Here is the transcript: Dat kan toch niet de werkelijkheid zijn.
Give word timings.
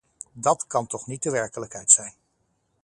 Dat 0.33 0.67
kan 0.67 0.87
toch 0.87 1.07
niet 1.07 1.23
de 1.23 1.31
werkelijkheid 1.31 1.91
zijn. 1.91 2.13